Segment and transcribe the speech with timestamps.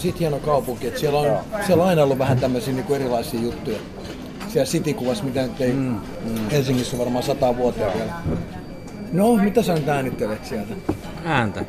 [0.00, 3.40] Sit hieno kaupunki, että siellä on, siellä on aina ollut vähän tämmöisiä niin kuin erilaisia
[3.40, 3.78] juttuja.
[4.48, 6.48] Siellä City-kuvassa, mitä nyt ei mm, mm.
[6.50, 8.12] Helsingissä on varmaan sata vuotta vielä.
[9.12, 10.74] No, mitä sä nyt äänittelet sieltä?
[11.24, 11.64] Ääntä.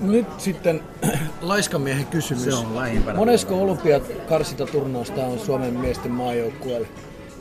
[0.00, 0.80] No nyt sitten
[1.40, 2.44] laiskamiehen kysymys.
[2.44, 3.18] Se on lähimpänä.
[3.18, 6.88] Monesko olympiakarsintaturnausta on Suomen miesten maajoukkueelle?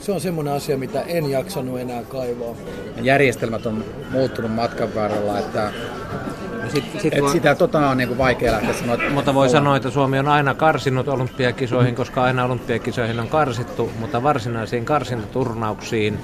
[0.02, 2.56] Se on semmoinen asia, mitä en jaksanut enää kaivaa.
[3.02, 5.72] Järjestelmät on muuttunut matkan varrella, että
[6.70, 8.96] Sit, sit et voi, sitä tota on niinku vaikea lähteä sanoa.
[8.96, 13.92] että- mutta voi sanoa, että Suomi on aina karsinut olympiakisoihin, koska aina olympiakisoihin on karsittu,
[14.00, 16.20] mutta varsinaisiin karsintaturnauksiin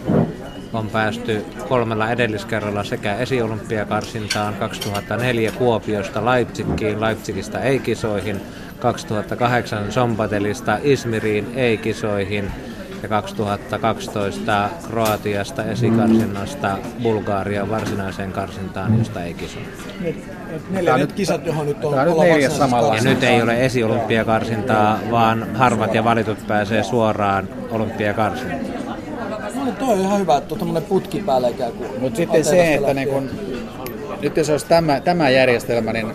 [0.73, 8.41] on päästy kolmella edelliskerralla sekä esiolympiakarsintaan 2004 Kuopiosta Leipzigiin, Leipzigistä ei-kisoihin,
[8.79, 12.51] 2008 Sombatelista Izmiriin ei-kisoihin
[13.03, 20.25] ja 2012 Kroatiasta esikarsinnasta Bulgarian varsinaiseen karsintaan, josta ei kisoihin.
[20.69, 22.95] Neljännet kisat, johon nyt on on nyt neljäs varsinaisessa samalla.
[22.95, 28.81] Ja nyt ei ole esiolympiakarsintaa, vaan harvat ja valitut pääsee suoraan olympiakarsintaan.
[29.55, 31.89] No, toi on ihan hyvä, että on tämmöinen putki päällä ikään kuin.
[31.99, 33.29] Mutta sitten se, että niin kun,
[34.21, 36.07] nyt jos olisi tämä, tämä järjestelmä, niin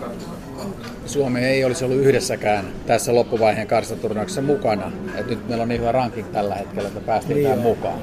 [1.07, 4.91] Suomi ei olisi ollut yhdessäkään tässä loppuvaiheen karsintaturnauksessa mukana.
[5.15, 7.99] Et nyt meillä on niin hyvä ranking tällä hetkellä, että päästiin Niin tähän mukaan.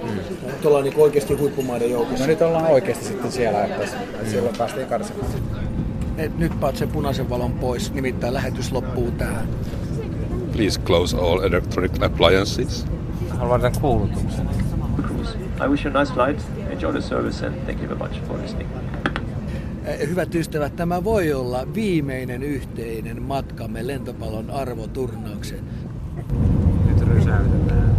[0.47, 2.25] Nyt ollaan niin oikeasti huippumaiden joukossa.
[2.25, 3.87] No nyt ollaan oikeasti sitten siellä, että
[4.31, 5.27] silloin päästiin karsimaan.
[6.19, 9.49] Et nyt paat sen punaisen valon pois, nimittäin lähetys loppuu tähän.
[10.53, 12.87] Please close all electronic appliances.
[13.29, 14.49] Haluan tämän kuulutuksen.
[15.65, 18.43] I wish you a nice flight, enjoy the service, and thank you very much for
[18.43, 18.84] listening.
[19.85, 25.65] Eh, Hyvät ystävät, tämä voi olla viimeinen yhteinen matkamme lentopallon arvoturnaukseen.
[26.87, 27.97] Nyt rysäytetään.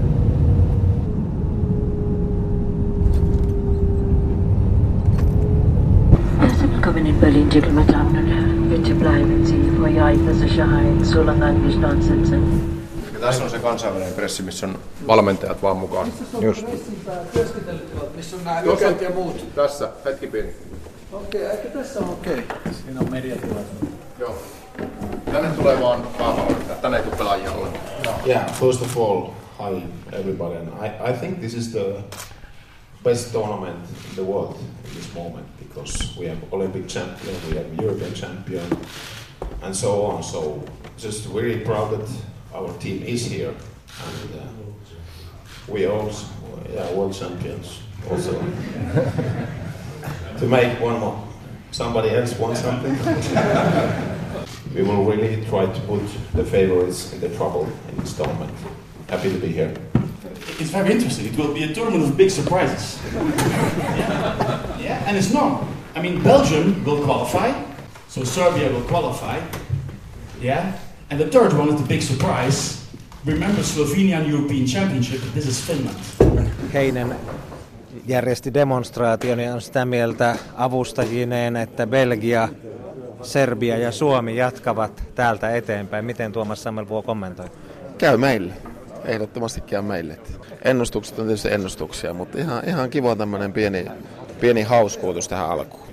[6.39, 8.70] Herzlich willkommen in Berlin, Gentlemen, Damen und Herren.
[8.70, 12.61] Bitte bleiben Sie vor Ihrer eigenen Sicherheit so lange angeschnallt sitzen.
[13.14, 16.08] Ja tässä on se kansainvälinen pressi, missä on valmentajat vaan mukaan.
[16.42, 16.67] Just.
[18.15, 18.61] Missä on nämä
[19.02, 19.55] ja muut?
[19.55, 20.49] Tässä, hetki pieni.
[21.15, 22.39] Okei, okay, ehkä tässä on okei.
[22.39, 22.58] Okay.
[24.20, 24.36] Joo.
[25.31, 28.20] Tänne tulee vaan päävalmentajat, tänne ei tule pelaajia ollenkaan.
[28.27, 29.21] Yeah, first of all,
[29.59, 30.55] hi everybody.
[30.55, 32.04] And I, I think this is the
[33.04, 37.67] best tournament in the world in this moment because we have Olympic champion, we have
[37.81, 38.65] European champion,
[39.61, 40.23] and so on.
[40.23, 40.64] So
[40.98, 42.09] just very proud that
[42.54, 43.54] our team is here,
[44.05, 46.25] and uh, we also,
[46.73, 47.80] yeah, world champions
[48.11, 48.43] also.
[50.40, 51.28] to make one more,
[51.72, 52.94] somebody else want something.
[54.76, 56.02] we will really try to put
[56.34, 58.52] the favorites in the trouble in this tournament.
[59.10, 59.73] Happy to be here.
[60.60, 61.28] It's very interesting.
[61.28, 63.00] It will be a tournament of big surprises.
[63.14, 64.78] yeah.
[64.80, 65.64] yeah, and it's not.
[65.96, 67.54] I mean, Belgium will qualify,
[68.08, 69.40] so Serbia will qualify.
[70.42, 70.78] Yeah,
[71.10, 72.86] and the third one is the big surprise.
[73.26, 75.22] Remember Slovenian European Championship?
[75.34, 75.98] This is Finland.
[76.73, 77.16] Heinen
[78.08, 82.49] järjesti demonstraation ja on sitä mieltä avustajineen, että Belgia,
[83.21, 86.05] Serbia ja Suomi jatkavat täältä eteenpäin.
[86.05, 87.45] Miten Tuomas Sammelvuo kommentoi?
[87.98, 88.54] Käy meille.
[89.05, 90.20] Ehdottomasti käy meille.
[90.64, 93.86] Ennustukset on tietysti ennustuksia, mutta ihan, ihan kiva tämmöinen pieni,
[94.39, 95.85] pieni hauskuutus tähän alkuun.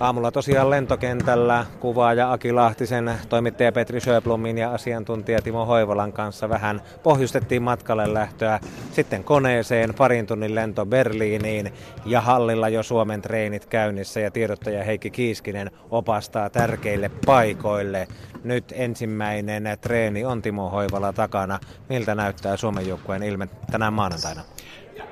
[0.00, 6.80] Aamulla tosiaan lentokentällä kuvaaja Aki Lahtisen, toimittaja Petri Sjöblomin ja asiantuntija Timo Hoivolan kanssa vähän
[7.02, 8.60] pohjustettiin matkalle lähtöä.
[8.92, 11.72] Sitten koneeseen parin tunnin lento Berliiniin
[12.06, 18.08] ja hallilla jo Suomen treenit käynnissä ja tiedottaja Heikki Kiiskinen opastaa tärkeille paikoille.
[18.44, 21.58] Nyt ensimmäinen treeni on Timo Hoivala takana.
[21.88, 24.40] Miltä näyttää Suomen joukkueen ilme tänään maanantaina?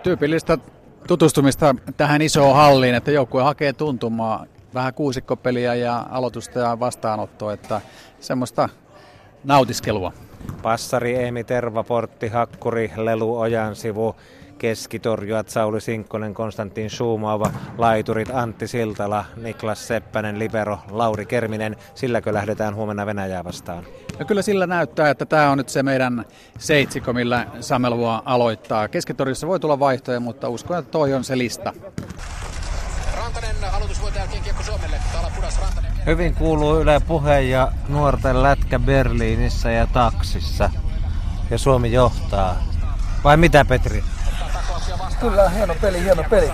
[0.03, 0.59] Tyypillistä
[1.09, 7.81] tutustumista tähän isoon halliin, että joukkue hakee tuntumaa, vähän kuusikkopeliä ja aloitusta ja vastaanottoa, että
[8.21, 8.69] semmoista
[9.45, 10.13] nautiskelua.
[10.63, 14.17] Passari Eemi Terva, Portti Hakkuri, Lelu Ojansivu,
[14.59, 21.77] keskitorjuat Sauli Sinkkonen, Konstantin Schumaava, laiturit Antti Siltala, Niklas Seppänen, Libero, Lauri Kerminen.
[21.95, 23.85] Silläkö lähdetään huomenna Venäjää vastaan?
[24.19, 26.25] No kyllä sillä näyttää, että tämä on nyt se meidän
[26.59, 28.89] seitsikko, millä Samelvoa aloittaa.
[28.89, 31.73] Keskitorjussa voi tulla vaihtoja, mutta uskon, että toi on se lista.
[33.17, 34.97] Rantanen aloitusvuoten jälkeen kiekko Suomelle.
[35.13, 35.93] Täällä pudas Rantanen.
[36.07, 40.71] Hyvin kuuluu Yle Puhe ja nuorten lätkä Berliinissä ja taksissa.
[41.51, 42.57] Ja Suomi johtaa.
[43.25, 44.05] Vai mitä Petri?
[45.21, 46.51] Kyllä, hieno peli, hieno peli.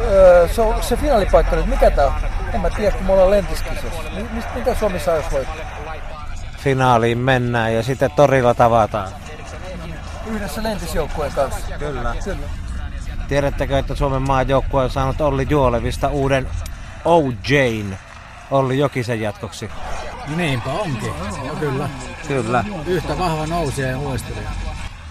[0.00, 2.12] Öö, se, on, se finaalipaikka nyt, mikä tää on?
[2.54, 4.02] En mä tiedä, kun me ollaan lentiskisossa.
[4.14, 5.54] Mi- mistä- Mitä Suomi saa, jos voittaa?
[6.58, 9.08] Finaaliin mennään ja sitten torilla tavataan.
[10.26, 11.60] Yhdessä lentisjoukkueen kanssa.
[11.78, 12.14] Kyllä.
[12.24, 12.46] Kyllä.
[13.28, 16.48] Tiedättekö, että Suomen maajoukkue on saanut Olli Juolevista uuden
[17.04, 17.96] OJn
[18.50, 19.70] Olli Jokisen jatkoksi?
[20.36, 21.12] Niinpä onkin.
[21.46, 21.88] No kyllä.
[22.28, 22.64] Kyllä.
[22.86, 24.50] Yhtä vahva nousija ja luistelija.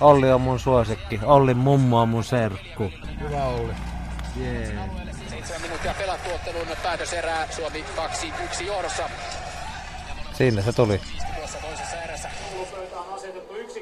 [0.01, 1.19] Olli on mun suosikki.
[1.23, 2.91] Olli mummo on mun serkku.
[3.19, 3.73] Hyvä Olli.
[4.35, 4.75] Jee.
[5.29, 7.47] 7 minuuttia pelattu ottelun päätöserää.
[7.51, 7.85] Suomi
[8.59, 9.03] 2-1 johdossa.
[10.33, 11.01] Siinä se tuli.
[11.37, 12.29] Tuossa toisessa erässä.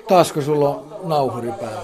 [0.08, 1.82] Taasko sulla on nauhuri päällä?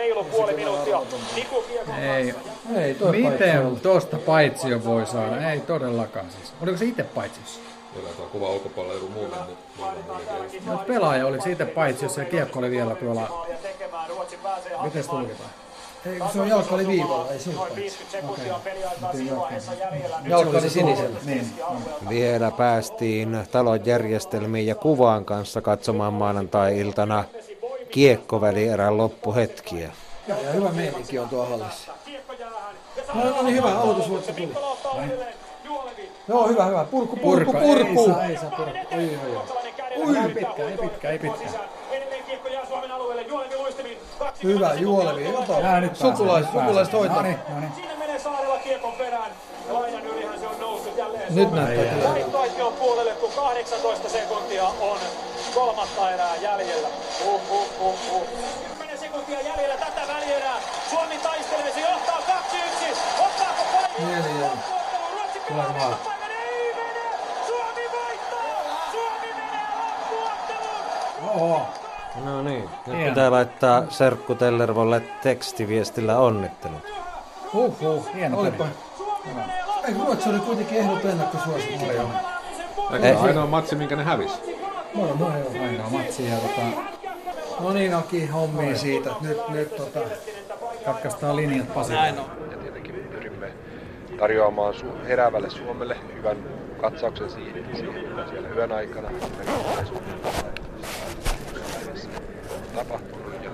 [0.00, 1.00] Reilu puoli minuuttia.
[1.36, 1.64] Niku
[2.02, 2.34] Ei.
[2.76, 3.82] Ei, toi paitsi Miten ollut.
[3.82, 5.50] tuosta paitsio voi saada?
[5.50, 6.52] Ei todellakaan siis.
[6.62, 7.60] Oliko se itse paitsiossa?
[7.94, 10.66] Kyllä tuo kuva ulkopuolella joku muu mennyt.
[10.66, 13.46] No, pelaaja oli se itse paitsiossa ja kiekko oli vielä tuolla.
[14.82, 15.50] Miten se tulkitaan?
[16.06, 17.98] Ei, se on jalka oli viivalla, ei se ollut paitsi.
[20.28, 21.18] Jalka oli sinisellä.
[21.24, 21.46] Niin.
[22.08, 27.24] Vielä päästiin talon järjestelmiin ja kuvan kanssa katsomaan maanantai-iltana
[27.90, 29.92] kiekkovälierän loppuhetkiä.
[30.28, 31.92] Ja, ja hyvä meininki on tuo hallissa.
[33.14, 34.52] No, no niin, hyvä, aloitusvoitto tuli.
[36.28, 36.84] Joo, hyvä, hyvä.
[36.84, 38.00] Purku, purku, purku.
[38.00, 38.78] Ei saa, ei saa purku.
[38.92, 40.16] Oi, oi, oi.
[40.16, 41.44] Ei pitkä, ei pitkä, ei pitkä.
[44.42, 45.22] Hyvä, Juolevi.
[45.22, 45.80] Nää Ota.
[45.80, 47.16] nyt Sukulaiset, pääsee, sukulaiset hoitaa.
[47.16, 47.72] No niin, no niin.
[47.74, 49.30] Siinä menee Saarella kiekon perään.
[49.68, 52.08] Ja laidan ylihän se on noussut jälleen Nyt näyttää kyllä.
[52.08, 54.98] Voittoaition puolelle, kun 18 sekuntia on
[55.54, 56.88] kolmatta erää jäljellä.
[57.26, 58.26] Uh, uh, uh, uh.
[58.78, 60.56] 10 sekuntia jäljellä tätä välierää.
[60.90, 62.96] Suomi taistelee, se johtaa 2-1.
[63.24, 63.62] Ottaako?
[63.98, 64.50] Niin, joo.
[65.12, 65.96] Ruotsi pelaa vaan.
[66.04, 67.16] paikan, ei mene!
[67.46, 68.90] Suomi voittaa!
[68.92, 69.66] Suomi menee
[70.10, 71.40] loppuotteluun!
[71.42, 71.60] Oho.
[72.24, 73.08] No niin, nyt Hieno.
[73.08, 76.82] pitää laittaa Serkku Tellervolle tekstiviestillä onnittelut.
[77.52, 78.66] Huhhuh, hieno Olipa.
[79.88, 81.84] Ei, Ruotsi oli kuitenkin ehdoton ennakkosuosikki.
[82.92, 84.49] Eikö se ainoa matsi, minkä ne hävisi?
[84.94, 85.64] Moi, moi, joo.
[85.64, 86.62] Ainoa matsi ja tota,
[87.60, 89.10] No niin, Aki, hommiin siitä.
[89.20, 90.00] Nyt, nyt tota...
[90.84, 91.92] katkaistaan linjat Pasi.
[91.92, 93.52] Ja tietenkin pyrimme
[94.18, 96.36] tarjoamaan su- heräävälle Suomelle hyvän
[96.80, 99.10] katsauksen siihen, siihen siellä yön aikana
[102.74, 103.44] tapahtunut.
[103.44, 103.50] Ja,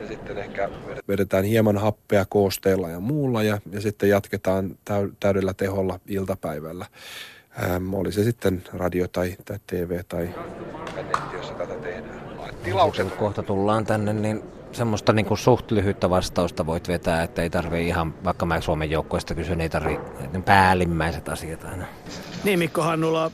[0.00, 0.68] ja sitten ehkä
[1.08, 6.86] vedetään hieman happea koosteella ja muulla ja, ja sitten jatketaan täy- täydellä teholla iltapäivällä.
[7.62, 10.34] Ähm, oli se sitten radio tai, tai TV tai
[10.96, 12.20] netti, jossa tätä tehdään.
[12.62, 14.42] Tilaukset Kun kohta tullaan tänne, niin
[14.72, 18.90] semmoista niin kuin suht lyhyttä vastausta voit vetää, että ei tarvi ihan, vaikka mä Suomen
[18.90, 20.00] joukkoista kysyn, ei tarvi
[20.44, 21.84] päällimmäiset asiat aina.
[22.44, 23.30] Niin Mikko Hannula,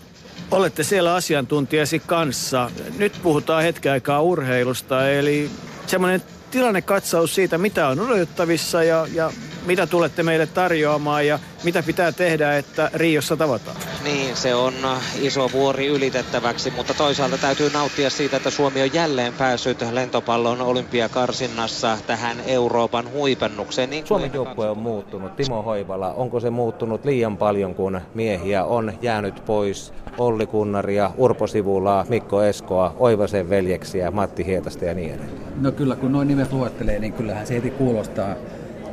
[0.51, 2.71] olette siellä asiantuntijasi kanssa.
[2.99, 5.51] Nyt puhutaan hetken aikaa urheilusta, eli
[5.87, 9.31] semmoinen tilannekatsaus siitä, mitä on odotettavissa ja, ja
[9.67, 13.77] mitä tulette meille tarjoamaan ja mitä pitää tehdä, että Riossa tavataan.
[14.05, 14.75] Niin, se on
[15.21, 21.99] iso vuori ylitettäväksi, mutta toisaalta täytyy nauttia siitä, että Suomi on jälleen päässyt lentopallon olympiakarsinnassa
[22.07, 23.91] tähän Euroopan huipennukseen.
[23.91, 25.37] Niin Suomen joukkue on muuttunut.
[25.37, 29.93] Timo Hoivala, onko se muuttunut liian paljon, kun miehiä on jäänyt pois?
[30.19, 35.39] Olli Kunnaria, Urpo Sivulaa, Mikko Eskoa, Oivasen veljeksiä, Matti Hietasta ja niin edelleen.
[35.61, 38.35] No kyllä, kun noin nimet luettelee, niin kyllähän se heti kuulostaa,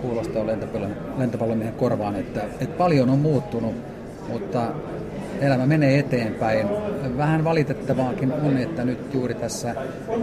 [0.01, 3.75] kuulostaa lentopallon, lentopallomiehen korvaan, että, että paljon on muuttunut,
[4.30, 4.68] mutta
[5.42, 6.68] elämä menee eteenpäin.
[7.18, 9.75] Vähän valitettavaakin on, että nyt juuri tässä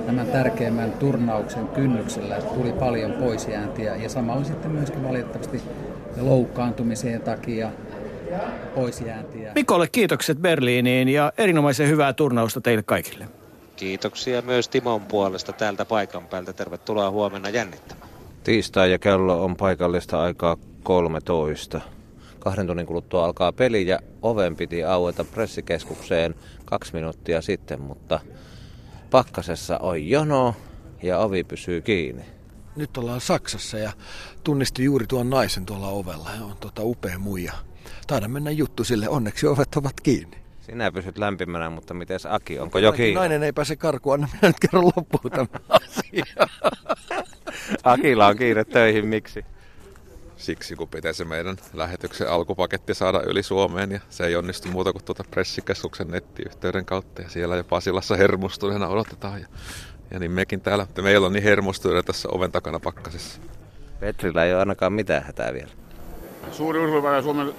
[0.07, 5.63] tämän tärkeimmän turnauksen kynnyksellä tuli paljon poisjääntiä ja samalla sitten myöskin valitettavasti
[6.21, 7.71] loukkaantumiseen takia
[8.75, 9.53] poisjääntiä.
[9.55, 13.29] Mikolle kiitokset Berliiniin ja erinomaisen hyvää turnausta teille kaikille.
[13.77, 16.53] Kiitoksia myös Timon puolesta täältä paikan päältä.
[16.53, 18.08] Tervetuloa huomenna jännittämään.
[18.49, 21.81] Tiistai ja kello on paikallista aikaa 13.
[22.39, 28.21] Kahden tunnin kuluttua alkaa peli ja oven piti aueta pressikeskukseen kaksi minuuttia sitten, mutta
[29.11, 30.55] pakkasessa on jono
[31.03, 32.25] ja ovi pysyy kiinni.
[32.77, 33.93] Nyt ollaan Saksassa ja
[34.45, 36.29] tunnistin juuri tuon naisen tuolla ovella.
[36.29, 37.53] Hän on tota upea muija.
[38.07, 40.38] Taidan mennä juttu sille, onneksi ovet ovat kiinni.
[40.69, 43.15] Sinä pysyt lämpimänä, mutta miten Aki, onko jo kiinni?
[43.15, 46.49] Nainen ei pääse karkuun, anna minä nyt kerron loppuun tämän asian.
[47.85, 49.45] Akilla on kiire töihin, miksi?
[50.37, 55.05] Siksi, kun pitäisi meidän lähetyksen alkupaketti saada yli Suomeen ja se ei onnistu muuta kuin
[55.05, 59.47] tuota pressikeskuksen nettiyhteyden kautta ja siellä jo Pasilassa hermostuneena odotetaan ja,
[60.11, 63.41] ja niin mekin täällä, että meillä on niin hermostuneena tässä oven takana pakkasessa.
[64.01, 65.71] Petrillä ei ole ainakaan mitään hätää vielä.
[66.53, 67.55] Suuri urheilupäivä Suomen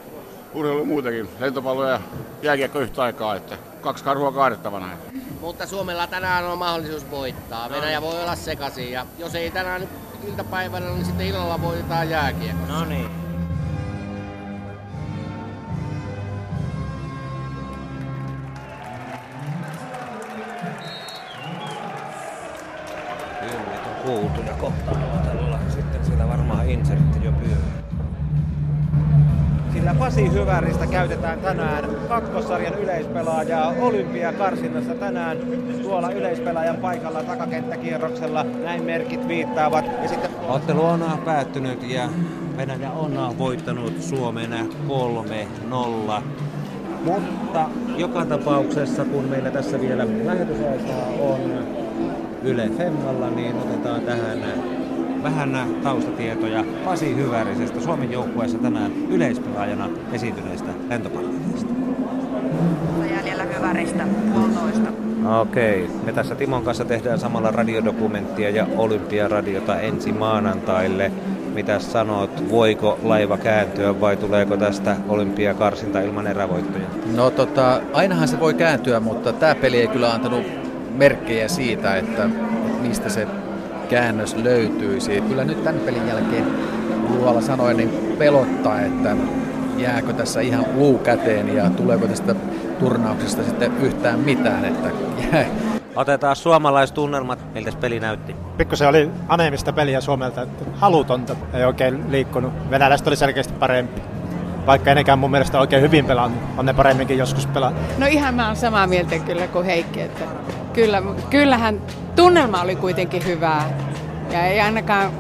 [0.53, 1.29] urheilu muutenkin.
[1.39, 2.00] Lentopallo ja
[2.41, 4.89] jääkiekko yhtä aikaa, että kaksi karhua kaadettavana.
[5.41, 7.70] Mutta Suomella tänään on mahdollisuus voittaa.
[7.70, 9.88] Venäjä voi olla sekaisin ja jos ei tänään
[10.27, 12.74] iltapäivällä, niin sitten illalla voitetaan jääkiekossa.
[12.74, 13.10] No niin.
[23.86, 25.08] On kuultu ja kohta
[29.79, 35.38] sillä Pasi Hyväristä käytetään tänään kakkosarjan yleispelaajaa olympiakarsinnassa tänään
[35.81, 38.43] tuolla yleispelaajan paikalla takakenttäkierroksella.
[38.43, 39.86] Näin merkit viittaavat.
[40.01, 40.31] Ja sitten...
[40.48, 42.09] Ottelu on päättynyt ja
[42.57, 44.69] Venäjä on voittanut Suomen
[46.09, 46.21] 3-0.
[47.05, 47.65] Mutta
[47.98, 51.39] joka tapauksessa, kun meillä tässä vielä lähetysaikaa on
[52.43, 54.39] Yle Femmalla, niin otetaan tähän
[55.23, 61.73] vähän taustatietoja Pasi Hyvärisestä Suomen joukkueessa tänään yleispelaajana esiintyneestä lentopalloilijoista.
[63.15, 64.03] Jäljellä Hyväristä
[64.35, 64.89] Lontoista.
[65.41, 71.11] Okei, me tässä Timon kanssa tehdään samalla radiodokumenttia ja olympiaradiota ensi maanantaille.
[71.53, 76.85] Mitä sanot, voiko laiva kääntyä vai tuleeko tästä olympiakarsinta ilman erävoittoja?
[77.15, 80.43] No tota, ainahan se voi kääntyä, mutta tämä peli ei kyllä antanut
[80.97, 82.29] merkkejä siitä, että, että
[82.81, 83.27] mistä se
[83.89, 85.22] käännös löytyisi.
[85.22, 86.46] Kyllä nyt tämän pelin jälkeen
[87.10, 89.15] Luola sanoi, niin pelottaa, että
[89.77, 92.36] jääkö tässä ihan luu käteen ja tuleeko tästä
[92.79, 94.89] turnauksesta sitten yhtään mitään, että
[95.31, 95.46] jää.
[95.96, 98.36] Otetaan suomalaistunnelmat, miltä peli näytti.
[98.58, 102.53] Pikkusen oli aneemista peliä Suomelta, että halutonta ei oikein liikkunut.
[102.69, 104.01] Venäläiset oli selkeästi parempi.
[104.69, 107.73] Vaikka enekään mun mielestä oikein hyvin pelannut, on ne paremminkin joskus pelaa.
[107.97, 110.25] No ihan mä oon samaa mieltä kyllä kuin Heikki, että
[110.73, 111.81] kyllä, kyllähän
[112.15, 113.69] tunnelma oli kuitenkin hyvää.
[114.31, 115.11] Ja ei ainakaan,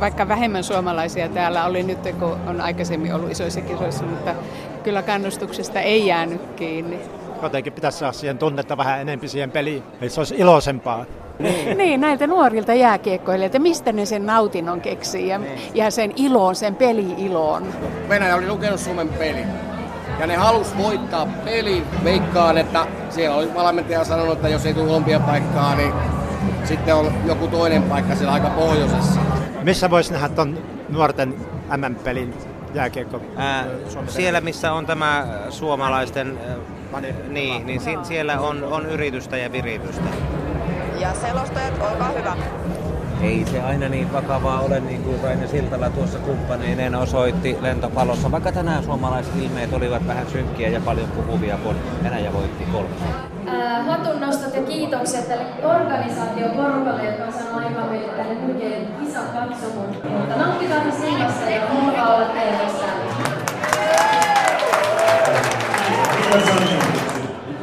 [0.00, 4.34] vaikka vähemmän suomalaisia täällä oli nyt, kun on aikaisemmin ollut isoissa kisoissa, mutta
[4.84, 6.98] kyllä kannustuksesta ei jäänyt kiinni.
[7.42, 11.04] Jotenkin pitäisi saada siihen tunnetta vähän enempi siihen peliin, että se olisi iloisempaa.
[11.38, 11.78] Niin.
[11.78, 15.60] niin, näiltä nuorilta jääkiekkoilijoilta, mistä ne sen nautinnon keksii ja, niin.
[15.74, 17.66] ja sen iloon, sen peli-iloon.
[18.08, 19.42] Venäjä oli lukenut Suomen peli
[20.18, 21.82] ja ne halus voittaa peli.
[22.04, 25.92] Veikkaan, että siellä oli valmentaja sanonut, että jos ei tule olympiapaikkaa, niin
[26.64, 29.20] sitten on joku toinen paikka siellä aika pohjoisessa.
[29.62, 31.34] Missä voisi nähdä tuon nuorten
[31.76, 32.34] MM-pelin
[32.74, 33.20] jääkiekko?
[33.36, 33.64] Ää,
[34.08, 36.38] siellä, missä on tämä suomalaisten,
[36.94, 40.08] äh, niin, niin si- siellä on, on yritystä ja viritystä.
[41.00, 42.36] Ja selostajat, olkaa hyvä.
[43.22, 48.52] Ei se aina niin vakavaa ole, niin kuin Raine Siltala tuossa kumppaneineen osoitti lentopallossa, vaikka
[48.52, 51.74] tänään suomalaiset ilmeet olivat vähän synkkiä ja paljon puhuvia, kun
[52.04, 52.88] Venäjä voitti kolme.
[53.86, 59.88] Hatunnostot ja kiitokset tälle organisaatioporukalle, joka on saanut aikaa meille tänne Hylkeen kisan katsomaan.
[60.18, 62.58] Mutta nauttikaa siivassa ja mukavaa olla teidän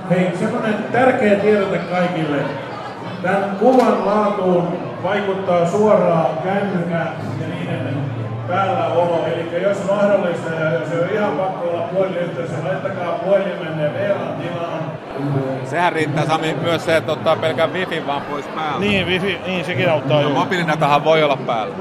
[0.09, 2.64] Hei, semmoinen tärkeä tiedote kaikille.
[3.21, 7.09] Tämän kuvan laatuun vaikuttaa suoraan kännykän
[7.41, 7.97] ja niiden
[8.47, 9.25] päälläolo.
[9.27, 14.79] Eli jos mahdollista ja jos ei ole ihan pakko olla puhelinyhteydessä, laittakaa puhelimenne VLAN tilaan.
[15.65, 18.79] Sehän riittää Sami myös se, että ottaa pelkän wifi vaan pois päältä.
[18.79, 21.75] Niin, wifi, niin sekin auttaa no, Mobiilinetahan voi olla päällä.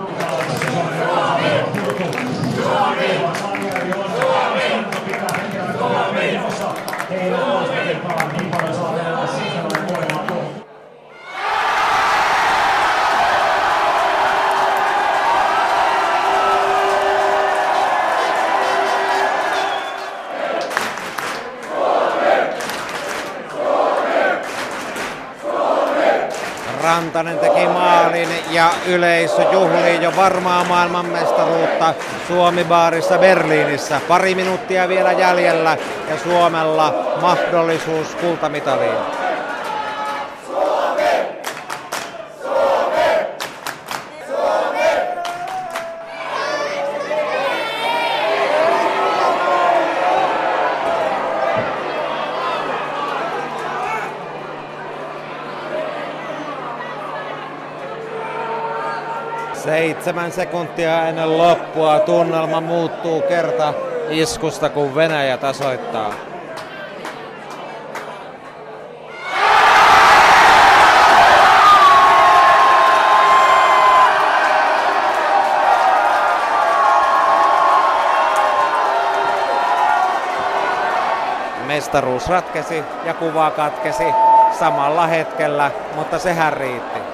[26.94, 31.94] Rantanen teki maalin ja yleisö juhlii jo varmaa maailmanmestaruutta
[32.28, 34.00] Suomi-baarissa Berliinissä.
[34.08, 35.76] Pari minuuttia vielä jäljellä
[36.08, 39.23] ja Suomella mahdollisuus kultamitaliin.
[59.74, 63.74] Seitsemän sekuntia ennen loppua tunnelma muuttuu kerta
[64.08, 66.12] iskusta, kun Venäjä tasoittaa.
[81.66, 84.04] Mestaruus ratkesi ja kuva katkesi
[84.58, 87.13] samalla hetkellä, mutta sehän riitti.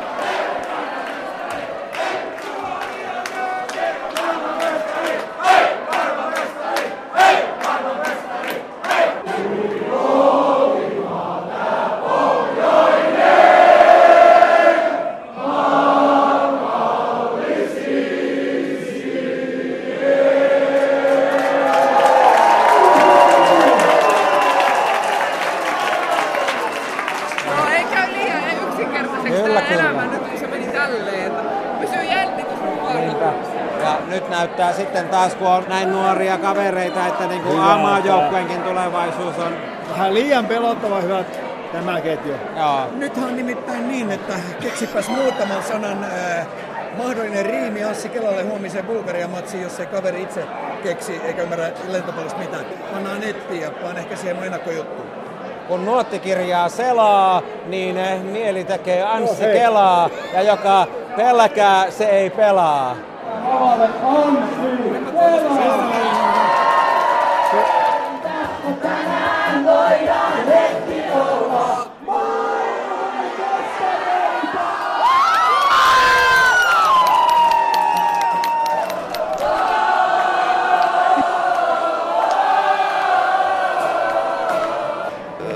[34.72, 39.52] Sitten taas, kun on näin nuoria kavereita, että niin kuin A-maajoukkueenkin tulevaisuus on
[39.90, 41.40] Vähän liian pelottava hyvät
[41.72, 42.34] tämä ketju.
[42.56, 42.86] Joo.
[42.92, 46.46] Nythän on nimittäin niin, että keksipäs muutaman sanan äh,
[46.98, 50.44] mahdollinen riimi Assi Kelalle huomiseen Bulgarian matsiin, jos ei kaveri itse
[50.82, 52.64] keksi eikä ymmärrä lentopallosta mitään.
[52.92, 55.06] Pannaan nettiin ja vaan ehkä siihen mun ennakkojuttuun.
[55.68, 59.58] kun nuottikirjaa selaa, niin eh, mieli tekee Anssi hei.
[59.58, 60.86] Kelaa, ja joka
[61.16, 62.96] pelkää, se ei pelaa.
[63.50, 63.90] Tänään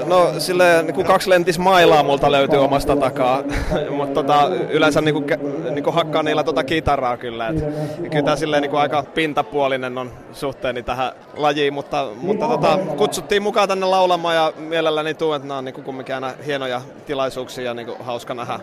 [0.06, 3.42] No silleen niin kuin kaksi lentis mailaa multa löytyy omasta takaa,
[3.96, 5.26] mutta tota, yleensä niin kuin,
[5.70, 7.48] niin kuin hakkaan niillä tota kitaraa kyllä.
[7.48, 7.64] Et,
[8.10, 13.42] kyllä tämä silleen niin kuin aika pintapuolinen on suhteeni tähän lajiin, mutta, mutta tota, kutsuttiin
[13.42, 17.64] mukaan tänne laulamaan ja mielelläni tuun, että nämä on niin kuin kumminkin aina hienoja tilaisuuksia
[17.64, 18.58] ja niin kuin hauska nähdä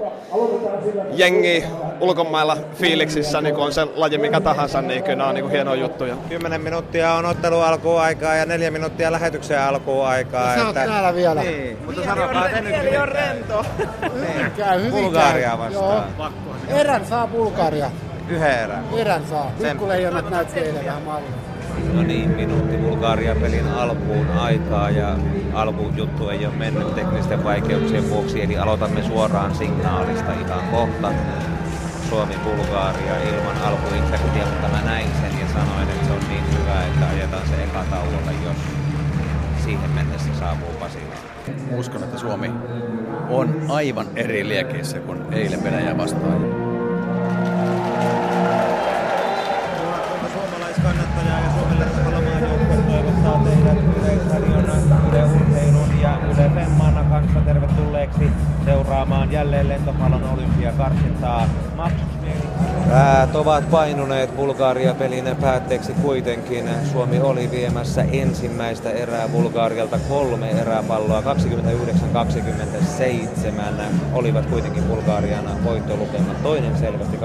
[1.13, 1.63] jengi
[1.99, 5.51] ulkomailla fiiliksissä, niin kuin on se laji mikä tahansa, niin kyllä nämä on niin kuin
[5.51, 6.15] hienoja juttuja.
[6.29, 10.55] 10 minuuttia on ottelu alkuun aikaa ja neljä minuuttia lähetyksen alkuun aikaa.
[10.55, 11.41] Sä oot täällä vielä.
[11.41, 12.71] Niin, mutta sanokaa te nyt.
[12.71, 13.65] Mieli on rento.
[14.13, 14.51] Niin.
[14.57, 14.91] Käy hyvin.
[15.03, 16.03] Bulgaria vastaan.
[16.17, 16.79] Joo.
[16.79, 17.91] Erän saa Bulgaria.
[18.29, 18.83] Yhden erän.
[18.97, 19.51] Erän saa.
[19.61, 21.50] Pikkuleijonat näytti eilen vähän mallia.
[21.93, 25.15] No niin, minuutti Bulgaria-pelin alkuun aikaa ja
[25.53, 31.11] alkujuttu ei ole mennyt teknisten vaikeuksien vuoksi, eli aloitamme suoraan signaalista ihan kohta.
[32.09, 37.07] Suomi-Bulgaria ilman alkuinfektiä, mutta mä näin sen ja sanoin, että se on niin hyvä, että
[37.07, 38.57] ajetaan se eka tauolle, jos
[39.63, 41.17] siihen mennessä saapuu Pasilaan.
[41.71, 42.51] Uskon, että Suomi
[43.29, 46.61] on aivan eri liekeissä kuin eilen Venäjä vastaan.
[56.49, 58.32] Femman kanssa tervetulleeksi
[58.65, 61.47] seuraamaan jälleen lentopallon olympiakarsintaa.
[62.91, 66.69] Päät ovat painuneet Bulgaria-pelin päätteeksi kuitenkin.
[66.91, 71.21] Suomi oli viemässä ensimmäistä erää Bulgarialta kolme eräpalloa.
[71.21, 71.23] 29-27
[74.13, 76.43] olivat kuitenkin Bulgarian voittolukemat.
[76.43, 77.19] Toinen selvästi 25-15.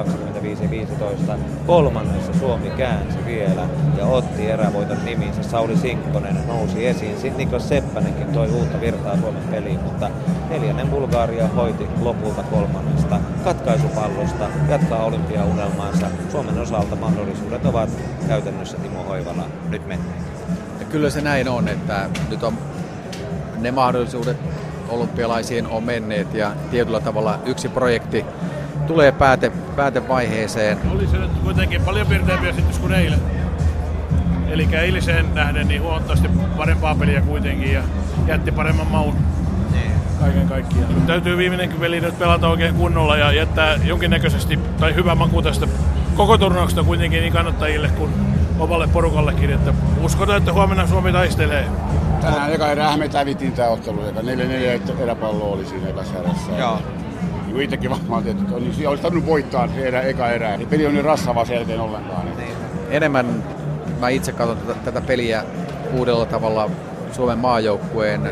[1.67, 5.43] Kolmannessa Suomi käänsi vielä ja otti erävoiton nimiinsä.
[5.43, 7.19] Sauli Sinkkonen nousi esiin.
[7.21, 10.11] Sitten Niklas Seppänenkin toi uutta virtaa Suomen peliin, mutta
[10.51, 14.45] neljännen Bulgaria hoiti lopulta kolmannesta katkaisupallosta.
[14.69, 16.07] Jatkaa olympiaunelmaansa.
[16.33, 17.91] Suomen osalta mahdollisuudet ovat
[18.29, 20.17] käytännössä Timo Hoivala nyt menneet.
[20.81, 22.59] Ja kyllä se näin on, että nyt on
[23.59, 24.37] ne mahdollisuudet
[24.89, 28.25] olympialaisiin on menneet ja tietyllä tavalla yksi projekti
[28.87, 30.79] tulee pääte, päätevaiheeseen.
[30.95, 33.21] Oli se nyt kuitenkin paljon pirteämpi esitys kuin eilen.
[34.49, 37.83] Eli eiliseen nähden niin huomattavasti parempaa peliä kuitenkin ja
[38.27, 39.17] jätti paremman maun
[40.21, 40.95] kaiken kaikkiaan.
[40.95, 45.69] Nyt täytyy viimeinenkin peli nyt pelata oikein kunnolla ja jättää jonkinnäköisesti tai hyvä maku tästä
[46.17, 48.11] koko turnauksesta kuitenkin niin kannattajille kuin
[48.59, 49.51] omalle porukallekin.
[49.51, 51.65] Että uskotaan, että huomenna Suomi taistelee.
[52.21, 56.53] Tänään eka erää me hävittiin tää ottelu, joka 4-4 eräpallo oli siinä ekässä erässä.
[56.59, 56.79] Joo.
[57.47, 60.57] Niin itsekin varmaan tietysti, että niin siinä olisi tarvinnut voittaa se erä, eka erää.
[60.57, 62.27] Niin peli on niin rassava sen jälkeen ollenkaan.
[62.37, 62.57] Niin.
[62.91, 63.45] Enemmän
[64.01, 65.45] mä itse katson tätä, tätä peliä
[65.93, 66.71] uudella tavalla
[67.13, 68.31] Suomen maajoukkueen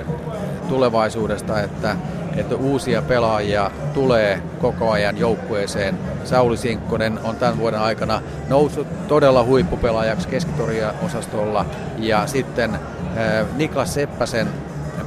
[0.69, 1.97] tulevaisuudesta, että,
[2.37, 5.99] että uusia pelaajia tulee koko ajan joukkueeseen.
[6.25, 11.67] Sauli Sinkkonen on tämän vuoden aikana noussut todella huippupelaajaksi keskitoria-osastolla
[11.99, 14.49] ja sitten äh, Niklas Seppäsen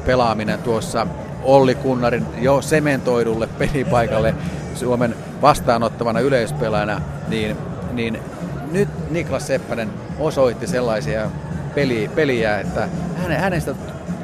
[0.05, 1.07] pelaaminen tuossa
[1.43, 4.35] Olli Kunnarin jo sementoidulle pelipaikalle
[4.75, 7.57] Suomen vastaanottavana yleispelaajana, niin,
[7.93, 8.19] niin
[8.71, 9.89] nyt Niklas Seppänen
[10.19, 11.29] osoitti sellaisia
[11.75, 13.75] peli, peliä, että häne, hänestä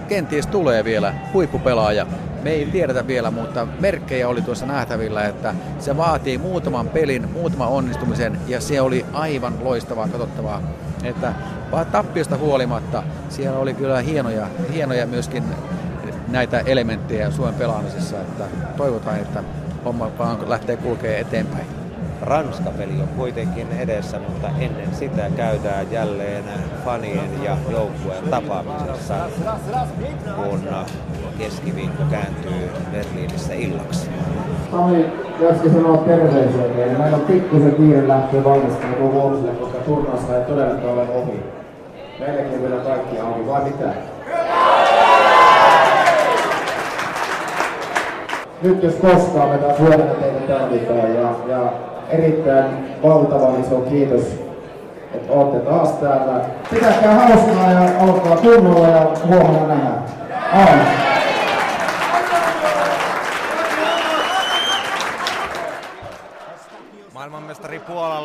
[0.03, 2.05] kenties tulee vielä huippupelaaja.
[2.43, 7.67] Me ei tiedetä vielä, mutta merkkejä oli tuossa nähtävillä, että se vaatii muutaman pelin, muutaman
[7.67, 10.61] onnistumisen ja se oli aivan loistavaa katsottavaa.
[11.03, 11.33] Että
[11.71, 15.43] vaan tappiosta huolimatta siellä oli kyllä hienoja, hienoja myöskin
[16.27, 18.43] näitä elementtejä Suomen pelaamisessa, että
[18.77, 19.43] toivotaan, että
[19.85, 21.82] homma vaan lähtee kulkee eteenpäin.
[22.23, 26.43] Ranska-peli on kuitenkin edessä, mutta ennen sitä käydään jälleen
[26.85, 29.13] fanien ja joukkueen tapaamisessa,
[30.35, 30.61] kun
[31.37, 34.09] keskiviikko kääntyy Berliinissä illaksi.
[34.71, 35.05] Sami
[35.39, 36.97] Jaski sanoo terveisiä teille.
[36.97, 41.43] Meillä on pikkusen kiire lähteä huomiselle, koska turnaus ei todellakaan ole ohi.
[42.19, 43.93] Meilläkin vielä kaikki auki, vai mitä?
[48.61, 51.73] Nyt jos koskaan me taas huomenna teitä tarvitaan ja, ja
[52.09, 52.65] erittäin
[53.03, 54.21] valtavan iso kiitos,
[55.13, 56.41] että olette taas täällä.
[56.69, 60.03] Pitäkää hauskaa ja olkaa kunnolla ja huomenna nähdään.
[60.53, 61.02] Aina.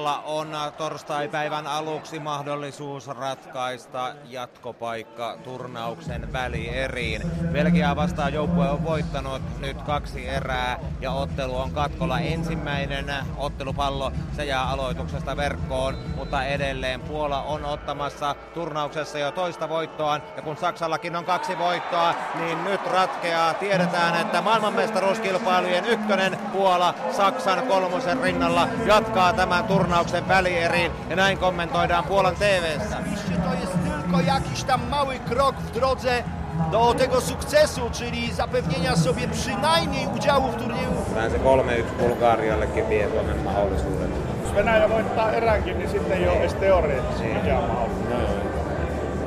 [0.08, 7.22] Puolalla on torstai-päivän aluksi mahdollisuus ratkaista jatkopaikka turnauksen välieriin.
[7.52, 12.20] Belgia vastaan joukkue on voittanut nyt kaksi erää ja ottelu on katkolla.
[12.20, 20.20] Ensimmäinen ottelupallo se jää aloituksesta verkkoon, mutta edelleen Puola on ottamassa turnauksessa jo toista voittoa
[20.36, 23.54] ja kun Saksallakin on kaksi voittoa, niin nyt ratkeaa.
[23.54, 29.97] Tiedetään, että maailmanmestaruuskilpailujen ykkönen Puola Saksan kolmosen rinnalla jatkaa tämän turnauksen
[30.28, 32.96] välieriin ja näin kommentoidaan Puolan TV:ssä.
[33.44, 36.24] To jest tylko jakiś tam mały krok w drodze
[36.72, 40.90] do tego sukcesu, czyli zapewnienia sobie przynajmniej udziału w turnieju.
[41.14, 44.12] Vähän se 3-1 Bulgariallekin vie Suomen mahdollisuuden.
[44.44, 48.14] Jos Venäjä voittaa eränkin, niin sitten ei ole edes teoreettisesti mikään mahdollista.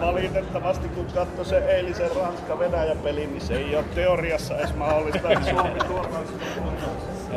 [0.01, 5.79] Valitettavasti kun katsoi se eilisen Ranska-Venäjä-pelin, niin se ei ole teoriassa edes mahdollista, että Suomi
[5.87, 6.25] suoraan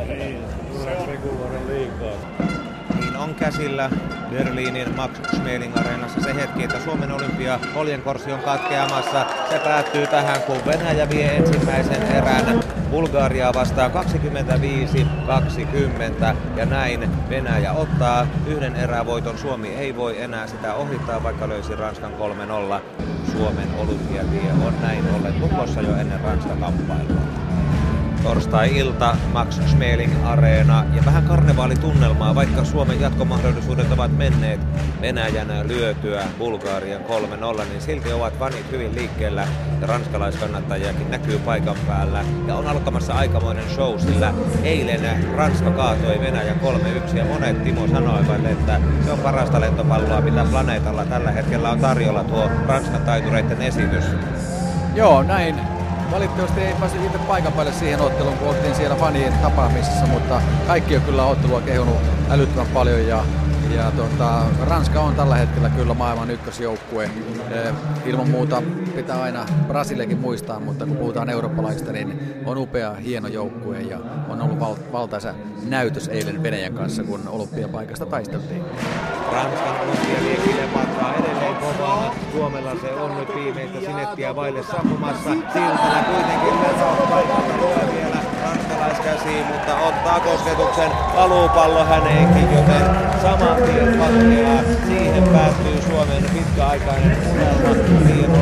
[0.07, 0.43] Niin,
[3.05, 3.89] Niin on käsillä
[4.31, 9.25] Berliinin Max Schmeling areenassa se hetki, että Suomen olympia oljenkorsi on katkeamassa.
[9.49, 13.95] Se päättyy tähän, kun Venäjä vie ensimmäisen erän Bulgariaa vastaan 25-20
[16.55, 19.37] ja näin Venäjä ottaa yhden erävoiton.
[19.37, 22.15] Suomi ei voi enää sitä ohittaa, vaikka löysi Ranskan 3-0.
[23.31, 27.44] Suomen olympiatie on näin ollen tulossa jo ennen Ranskan kamppailua.
[28.25, 34.59] Torstai-ilta Max Schmeling Areena ja vähän karnevaalitunnelmaa, vaikka Suomen jatkomahdollisuudet ovat menneet
[35.01, 39.47] Venäjän lyötyä Bulgarian 3-0, niin silti ovat fanit hyvin liikkeellä
[39.81, 42.25] ja ranskalaiskannattajia,kin näkyy paikan päällä.
[42.47, 44.33] Ja on alkamassa aikamoinen show, sillä
[44.63, 46.59] eilen Ranska kaatoi Venäjän
[47.13, 51.79] 3-1 ja monet Timo sanoivat, että se on parasta lentopalloa, mitä planeetalla tällä hetkellä on
[51.79, 54.05] tarjolla tuo Ranskan taitureiden esitys.
[54.95, 55.74] Joo, näin
[56.11, 60.95] Valitettavasti ei päässyt itse paikan päälle siihen otteluun, kun oltiin siellä fanien tapaamisessa, mutta kaikki
[60.95, 61.97] on kyllä ottelua kehunut
[62.29, 63.23] älyttömän paljon ja
[63.75, 67.09] ja tota, Ranska on tällä hetkellä kyllä maailman ykkösjoukkue.
[68.05, 68.63] Ilman muuta
[68.95, 73.99] pitää aina Brasiliakin muistaa, mutta kun puhutaan eurooppalaisista, niin on upea, hieno joukkue ja
[74.29, 75.33] on ollut val- valtaisa
[75.69, 78.63] näytös eilen Venäjän kanssa, kun olympiapaikasta taisteltiin.
[79.31, 82.15] Ranskan olympia kilpailuaa edelleen kovaa.
[82.31, 85.29] Suomella se on nyt viimeistä sinettiä vaille saapumassa.
[85.29, 86.53] Siltala kuitenkin
[87.93, 88.24] vielä
[88.55, 92.81] ranskalaiskäsiin, mutta ottaa kosketuksen paluupallo häneenkin, joten
[93.21, 94.61] saman tien patkeaa.
[94.87, 97.69] Siihen päättyy Suomen pitkäaikainen unelma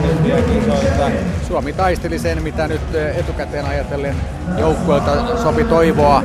[0.03, 1.11] olympiakisoista.
[1.47, 4.15] Suomi taisteli sen, mitä nyt etukäteen ajatellen
[4.57, 6.23] joukkueelta sopi toivoa.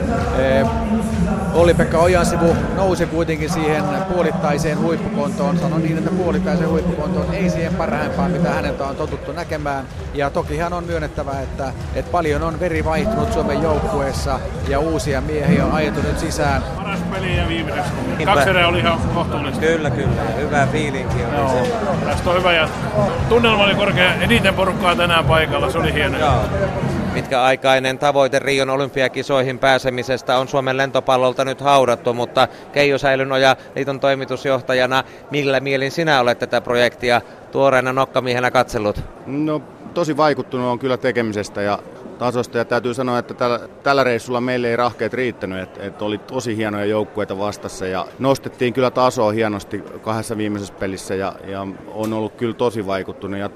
[1.59, 5.59] Olli-Pekka Ojansivu nousi kuitenkin siihen puolittaiseen huippukontoon.
[5.59, 9.85] Sanon niin, että puolittaiseen huippukontoon ei siihen parhaimpaan, mitä häneltä on totuttu näkemään.
[10.15, 15.21] Ja toki hän on myönnettävä, että, että paljon on veri vaihtunut Suomen joukkueessa ja uusia
[15.21, 16.63] miehiä on ajettu nyt sisään.
[16.77, 17.85] Paras peli ja viimeinen.
[18.25, 19.61] Kaksi erää oli ihan kohtuullista.
[19.61, 20.23] Kyllä, kyllä.
[20.39, 21.73] Hyvä fiilinki oli Joo, se.
[22.05, 22.69] tästä on hyvä ja
[23.29, 24.15] tunnelma oli korkea.
[24.15, 26.19] Eniten porukkaa tänään paikalla, se oli hieno.
[26.19, 26.45] Joo.
[27.19, 35.05] Pitkäaikainen tavoite Rion olympiakisoihin pääsemisestä on Suomen lentopallolta nyt haudattu, mutta Keijo Säilynoja liiton toimitusjohtajana,
[35.31, 37.21] millä mielin sinä olet tätä projektia
[37.53, 39.01] tuoreena nokkamiehenä katsellut?
[39.27, 39.63] No
[39.95, 41.79] tosi vaikuttunut on kyllä tekemisestä ja
[42.19, 42.59] tasosta.
[42.59, 46.57] Ja täytyy sanoa, että tällä, tällä reissulla meille ei rahkeet riittänyt, että, että oli tosi
[46.57, 52.35] hienoja joukkueita vastassa ja nostettiin kyllä tasoa hienosti kahdessa viimeisessä pelissä ja, ja on ollut
[52.35, 53.51] kyllä tosi vaikuttunut ja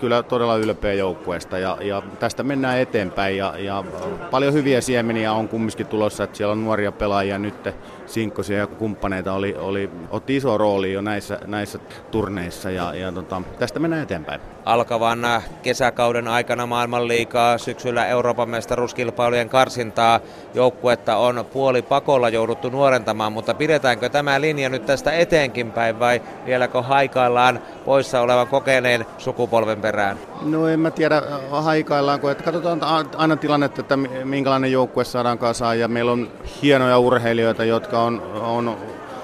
[0.00, 1.58] kyllä todella ylpeä joukkueesta.
[1.58, 3.84] Ja, ja tästä mennään eteenpäin ja, ja
[4.30, 7.68] paljon hyviä siemeniä on kumminkin tulossa, että siellä on nuoria pelaajia nyt,
[8.06, 11.78] Sinkkosia ja kumppaneita oli, oli, otti iso rooli jo näissä, näissä
[12.10, 14.40] turneissa ja, ja tota, tästä mennään eteenpäin.
[14.64, 15.18] Alkavan
[15.62, 20.20] kesäkauden aikana maailmanliikaa syksyllä Euroopan mestaruuskilpailujen karsintaa
[20.54, 26.22] joukkuetta on puoli pakolla jouduttu nuorentamaan, mutta pidetäänkö tämä linja nyt tästä eteenkin päin vai
[26.46, 30.18] vieläkö haikaillaan poissa olevan kokeneen sukupolven perään?
[30.42, 32.80] No en mä tiedä haikaillaanko, että katsotaan
[33.16, 36.28] aina tilannetta, että minkälainen joukkue saadaan kasaan ja meillä on
[36.62, 38.76] hienoja urheilijoita, jotka on, on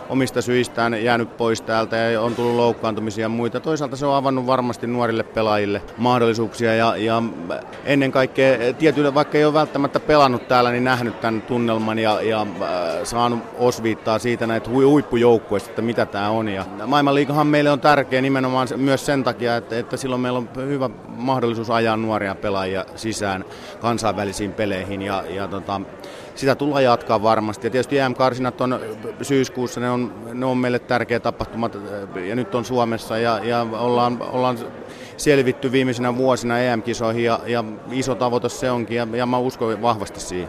[0.08, 3.60] omista syistään jäänyt pois täältä ja on tullut loukkaantumisia ja muita.
[3.60, 7.22] Toisaalta se on avannut varmasti nuorille pelaajille mahdollisuuksia ja, ja
[7.84, 12.40] ennen kaikkea tietyille, vaikka ei ole välttämättä pelannut täällä, niin nähnyt tämän tunnelman ja, ja
[12.40, 12.68] äh,
[13.04, 16.48] saanut osviittaa siitä näitä huippujoukkueista, että mitä tämä on.
[16.48, 20.90] Ja maailmanliikahan meille on tärkeä nimenomaan myös sen takia, että, että silloin meillä on hyvä
[21.08, 23.44] mahdollisuus ajaa nuoria pelaajia sisään
[23.80, 25.80] kansainvälisiin peleihin ja, ja tota,
[26.34, 27.66] sitä tullaan jatkaa varmasti.
[27.66, 28.80] Ja tietysti EM-karsinat on
[29.22, 31.78] syyskuussa, ne on, ne on meille tärkeä tapahtumat
[32.28, 34.58] ja nyt on Suomessa ja, ja ollaan, ollaan
[35.16, 40.20] selvitty viimeisinä vuosina EM-kisoihin ja, ja iso tavoite se onkin ja, ja mä uskon vahvasti
[40.20, 40.48] siihen.